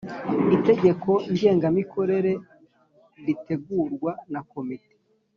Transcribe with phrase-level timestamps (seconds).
[0.55, 2.33] Itegeko ngengamikorere
[3.25, 4.93] ritegurwa na komite